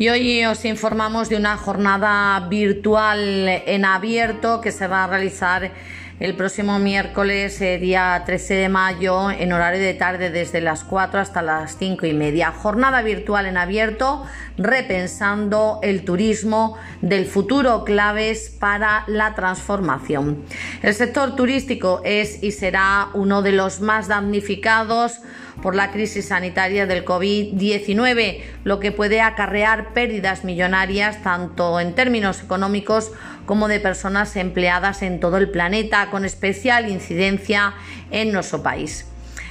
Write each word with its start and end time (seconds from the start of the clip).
Y 0.00 0.08
hoy 0.10 0.44
os 0.44 0.64
informamos 0.64 1.28
de 1.28 1.34
una 1.34 1.56
jornada 1.56 2.38
virtual 2.48 3.48
en 3.48 3.84
abierto 3.84 4.60
que 4.60 4.70
se 4.70 4.86
va 4.86 5.02
a 5.02 5.06
realizar 5.08 5.72
el 6.20 6.34
próximo 6.34 6.80
miércoles, 6.80 7.60
eh, 7.60 7.78
día 7.78 8.20
13 8.26 8.54
de 8.54 8.68
mayo, 8.68 9.30
en 9.30 9.52
horario 9.52 9.80
de 9.80 9.94
tarde 9.94 10.30
desde 10.30 10.60
las 10.60 10.82
4 10.82 11.20
hasta 11.20 11.42
las 11.42 11.76
5 11.78 12.06
y 12.06 12.12
media. 12.12 12.50
Jornada 12.50 13.02
virtual 13.02 13.46
en 13.46 13.56
abierto, 13.56 14.24
repensando 14.56 15.78
el 15.82 16.04
turismo 16.04 16.76
del 17.02 17.26
futuro, 17.26 17.84
claves 17.84 18.50
para 18.58 19.04
la 19.06 19.36
transformación. 19.36 20.42
El 20.82 20.94
sector 20.94 21.36
turístico 21.36 22.00
es 22.04 22.42
y 22.42 22.50
será 22.50 23.10
uno 23.14 23.42
de 23.42 23.52
los 23.52 23.80
más 23.80 24.08
damnificados 24.08 25.20
por 25.62 25.74
la 25.74 25.90
crisis 25.90 26.28
sanitaria 26.28 26.86
del 26.86 27.04
COVID-19, 27.04 28.40
lo 28.64 28.80
que 28.80 28.92
puede 28.92 29.20
acarrear 29.20 29.92
pérdidas 29.92 30.44
millonarias 30.44 31.22
tanto 31.22 31.80
en 31.80 31.94
términos 31.94 32.42
económicos 32.42 33.12
como 33.46 33.68
de 33.68 33.80
personas 33.80 34.36
empleadas 34.36 35.02
en 35.02 35.20
todo 35.20 35.38
el 35.38 35.50
planeta, 35.50 36.07
con 36.10 36.24
especial 36.24 36.90
incidencia 36.90 37.74
en 38.10 38.32
nuestro 38.32 38.62
país. 38.62 39.06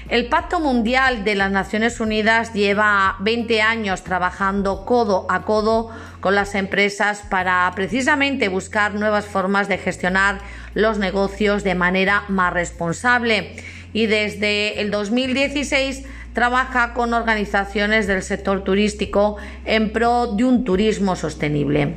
El 0.09 0.27
Pacto 0.27 0.61
Mundial 0.61 1.25
de 1.25 1.35
las 1.35 1.51
Naciones 1.51 1.99
Unidas 1.99 2.53
lleva 2.53 3.17
20 3.19 3.61
años 3.61 4.05
trabajando 4.05 4.85
codo 4.85 5.25
a 5.29 5.43
codo 5.43 5.89
con 6.21 6.33
las 6.33 6.55
empresas 6.55 7.23
para 7.29 7.69
precisamente 7.75 8.47
buscar 8.47 8.93
nuevas 8.95 9.25
formas 9.25 9.67
de 9.67 9.77
gestionar 9.77 10.39
los 10.73 10.97
negocios 10.97 11.65
de 11.65 11.75
manera 11.75 12.23
más 12.29 12.53
responsable 12.53 13.57
y 13.91 14.05
desde 14.05 14.79
el 14.79 14.91
2016 14.91 16.05
trabaja 16.37 16.93
con 16.93 17.15
organizaciones 17.15 18.05
del 18.05 18.21
sector 18.21 18.63
turístico 18.63 19.37
en 19.65 19.91
pro 19.91 20.27
de 20.27 20.43
un 20.43 20.63
turismo 20.63 21.15
sostenible. 21.15 21.95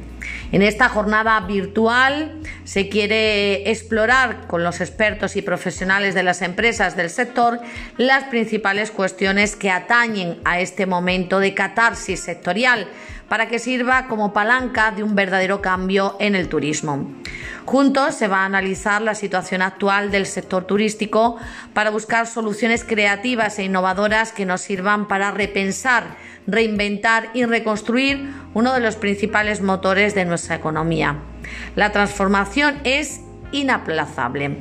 En 0.51 0.63
esta 0.63 0.89
jornada 0.89 1.39
virtual 1.41 2.41
se 2.65 2.89
quiere 2.89 3.71
explorar 3.71 4.47
con 4.47 4.65
los 4.65 4.81
expertos 4.81 5.37
y 5.37 5.43
profesionales 5.43 6.15
de 6.15 6.23
las 6.23 6.41
empresas 6.41 6.97
del 6.97 7.11
sector 7.11 7.61
las 7.99 8.25
principales 8.25 8.91
cuestiones 8.91 9.57
que 9.57 9.71
atañen 9.71 10.39
a 10.47 10.59
este 10.59 10.87
momento 10.87 11.39
de 11.39 11.53
catarsis 11.53 12.21
sectorial 12.21 12.89
para 13.29 13.47
que 13.47 13.59
sirva 13.59 14.09
como 14.09 14.33
palanca 14.33 14.91
de 14.91 15.03
un 15.03 15.15
verdadero 15.15 15.61
cambio 15.61 16.17
en 16.19 16.35
el 16.35 16.49
turismo. 16.49 17.13
Juntos 17.65 18.15
se 18.15 18.29
va 18.29 18.39
a 18.39 18.47
analizar 18.47 19.03
la 19.03 19.15
situación 19.15 19.63
actual 19.63 20.11
del 20.11 20.27
sector 20.27 20.65
turístico 20.65 21.37
para 21.73 21.91
buscar 21.91 22.27
soluciones 22.27 22.85
creativas 22.85 23.59
e 23.59 23.65
innovadoras 23.65 24.33
que 24.33 24.47
nos 24.47 24.61
sirvan 24.61 25.07
para 25.07 25.31
repensar, 25.31 26.17
reinventar 26.47 27.31
y 27.35 27.45
reconstruir 27.45 28.33
uno 28.55 28.75
de 28.75 28.81
los 28.81 28.97
principales 28.97 29.61
motores 29.61 30.15
de 30.15 30.25
nuestra 30.25 30.57
economía. 30.57 31.19
La 31.77 31.93
transformación 31.93 32.81
es 32.85 33.21
inaplazable. 33.53 34.57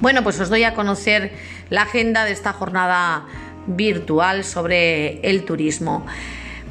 Bueno, 0.00 0.22
pues 0.22 0.38
os 0.40 0.48
doy 0.48 0.64
a 0.64 0.74
conocer 0.74 1.32
la 1.70 1.82
agenda 1.82 2.24
de 2.24 2.32
esta 2.32 2.52
jornada 2.52 3.26
virtual 3.66 4.44
sobre 4.44 5.20
el 5.28 5.44
turismo. 5.44 6.06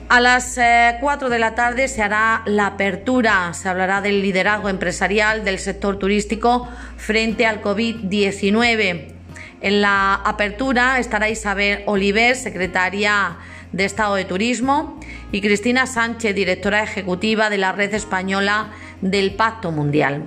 A 0.09 0.21
las 0.21 0.57
4 1.01 1.27
eh, 1.27 1.29
de 1.29 1.37
la 1.37 1.53
tarde 1.53 1.89
se 1.89 2.01
hará 2.01 2.41
la 2.45 2.67
apertura, 2.67 3.53
se 3.53 3.67
hablará 3.67 3.99
del 3.99 4.21
liderazgo 4.21 4.69
empresarial 4.69 5.43
del 5.43 5.59
sector 5.59 5.99
turístico 5.99 6.65
frente 6.95 7.45
al 7.45 7.61
COVID-19. 7.61 9.13
En 9.59 9.81
la 9.81 10.13
apertura 10.13 10.97
estará 10.99 11.29
Isabel 11.29 11.83
Oliver, 11.87 12.37
secretaria 12.37 13.35
de 13.73 13.83
Estado 13.83 14.15
de 14.15 14.23
Turismo, 14.23 14.97
y 15.33 15.41
Cristina 15.41 15.85
Sánchez, 15.85 16.33
directora 16.33 16.83
ejecutiva 16.83 17.49
de 17.49 17.57
la 17.57 17.73
Red 17.73 17.93
Española 17.93 18.69
del 19.01 19.35
Pacto 19.35 19.71
Mundial. 19.71 20.23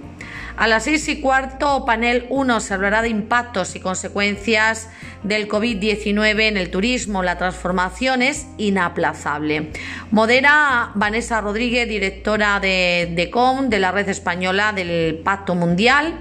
A 0.56 0.66
las 0.66 0.84
seis 0.84 1.08
y 1.08 1.20
cuarto, 1.20 1.84
panel 1.84 2.26
1 2.28 2.60
se 2.60 2.74
hablará 2.74 3.02
de 3.02 3.08
impactos 3.08 3.76
y 3.76 3.80
consecuencias 3.80 4.88
del 5.22 5.48
COVID-19 5.48 6.48
en 6.48 6.56
el 6.56 6.70
turismo. 6.70 7.22
La 7.22 7.38
transformación 7.38 8.22
es 8.22 8.46
inaplazable. 8.58 9.70
Modera 10.10 10.90
Vanessa 10.94 11.40
Rodríguez, 11.40 11.88
directora 11.88 12.60
de 12.60 13.12
DECOM, 13.14 13.68
de 13.68 13.78
la 13.78 13.92
Red 13.92 14.08
Española 14.08 14.72
del 14.72 15.20
Pacto 15.24 15.54
Mundial. 15.54 16.18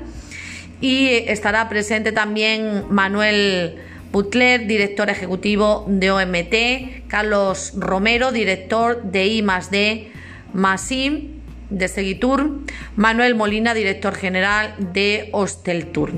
Y 0.82 1.10
estará 1.10 1.68
presente 1.68 2.14
también 2.14 2.86
Manuel 2.90 3.76
Butler, 4.12 4.66
director 4.66 5.10
ejecutivo 5.10 5.86
de 5.88 6.12
OMT, 6.12 7.08
Carlos 7.08 7.74
Romero, 7.76 8.32
director 8.32 9.04
de 9.04 9.28
I 9.28 9.46
D, 9.70 10.12
MASIM 10.54 11.39
de 11.70 11.88
Seguitur, 11.88 12.60
Manuel 12.96 13.36
Molina, 13.36 13.74
director 13.74 14.16
general 14.16 14.76
de 14.78 15.30
Hosteltour. 15.32 16.12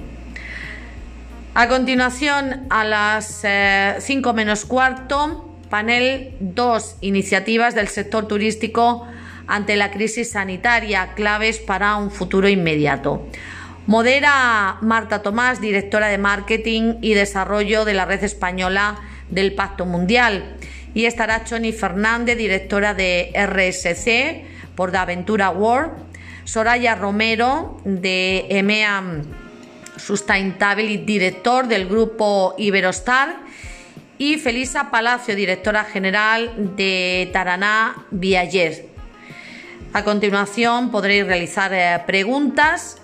A 1.54 1.68
continuación, 1.68 2.68
a 2.70 2.86
las 2.86 3.44
5 4.00 4.30
eh, 4.30 4.34
menos 4.34 4.66
cuarto, 4.66 5.54
panel 5.70 6.34
2, 6.40 6.98
iniciativas 7.02 7.76
del 7.76 7.90
sector 7.90 8.28
turístico 8.28 9.08
ante 9.48 9.76
la 9.76 9.92
crisis 9.92 10.32
sanitaria, 10.32 11.14
claves 11.14 11.60
para 11.60 11.98
un 11.98 12.10
futuro 12.10 12.48
inmediato. 12.48 13.28
Modera 13.86 14.78
Marta 14.82 15.22
Tomás, 15.22 15.60
directora 15.60 16.08
de 16.08 16.18
Marketing 16.18 16.96
y 17.02 17.16
Desarrollo 17.16 17.84
de 17.84 17.96
la 17.96 18.06
Red 18.06 18.24
Española 18.24 19.00
del 19.30 19.54
Pacto 19.54 19.86
Mundial. 19.86 20.56
Y 20.94 21.06
estará 21.06 21.44
Choni 21.44 21.74
Fernández, 21.74 22.38
directora 22.38 22.94
de 22.94 23.32
RSC, 23.36 24.46
por 24.82 24.98
Aventura 24.98 25.52
World, 25.52 25.92
Soraya 26.44 26.96
Romero 26.96 27.80
de 27.86 28.48
EMEA 28.50 29.22
Sustainability, 29.96 31.06
director 31.06 31.68
del 31.68 31.88
grupo 31.88 32.56
Iberostar, 32.58 33.42
y 34.18 34.38
Felisa 34.38 34.90
Palacio, 34.90 35.36
directora 35.36 35.84
general 35.84 36.76
de 36.76 37.30
Taraná 37.32 38.08
Viajes. 38.10 38.82
A 39.94 40.04
continuación 40.04 40.90
podréis 40.90 41.28
realizar 41.28 41.72
eh, 41.76 42.02
preguntas 42.08 42.98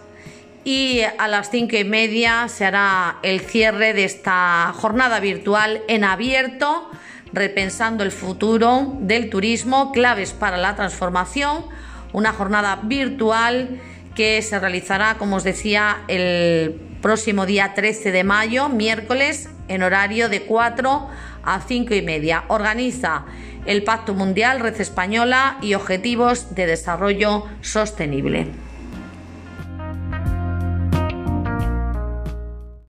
y 0.63 1.01
a 1.01 1.27
las 1.27 1.51
cinco 1.51 1.75
y 1.75 1.83
media 1.83 2.47
se 2.47 2.65
hará 2.65 3.17
el 3.21 3.39
cierre 3.39 3.93
de 3.93 4.05
esta 4.05 4.73
jornada 4.75 5.19
virtual 5.19 5.83
en 5.87 6.05
abierto 6.05 6.89
repensando 7.37 8.03
el 8.03 8.11
futuro 8.11 8.97
del 8.99 9.29
turismo, 9.29 9.91
claves 9.91 10.33
para 10.33 10.57
la 10.57 10.75
transformación, 10.75 11.65
una 12.13 12.33
jornada 12.33 12.79
virtual 12.83 13.79
que 14.15 14.41
se 14.41 14.59
realizará, 14.59 15.15
como 15.19 15.35
os 15.35 15.43
decía, 15.43 15.97
el 16.07 16.81
próximo 17.01 17.45
día 17.45 17.73
13 17.75 18.11
de 18.11 18.23
mayo, 18.23 18.69
miércoles, 18.69 19.49
en 19.67 19.83
horario 19.83 20.29
de 20.29 20.41
4 20.41 21.07
a 21.43 21.61
5 21.61 21.93
y 21.93 22.01
media. 22.01 22.43
Organiza 22.47 23.25
el 23.65 23.83
Pacto 23.83 24.13
Mundial, 24.13 24.59
Red 24.59 24.81
Española 24.81 25.57
y 25.61 25.75
Objetivos 25.75 26.55
de 26.55 26.65
Desarrollo 26.65 27.45
Sostenible. 27.61 28.66